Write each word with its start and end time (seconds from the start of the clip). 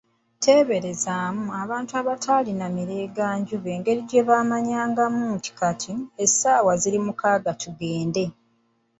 Teeberezaamu 0.43 1.45
abantu 1.63 1.91
abataalina 2.01 2.65
mirenganjuba 2.75 3.67
engeri 3.77 4.01
gye 4.09 4.21
baamanyangamu 4.27 5.21
nti, 5.35 5.51
essaawa 6.23 6.71
kati 6.73 6.79
ziri 6.81 6.99
mukaaga 7.05 7.51
tugende! 7.61 8.23